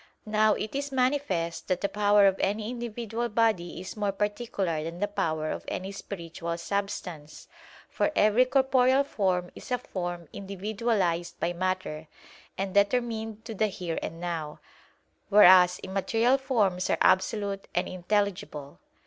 [0.25, 4.97] Now it is manifest that the power of any individual body is more particular than
[4.97, 7.47] the power of any spiritual substance;
[7.87, 12.07] for every corporeal form is a form individualized by matter,
[12.57, 14.59] and determined to the "here and now";
[15.29, 18.79] whereas immaterial forms are absolute and intelligible.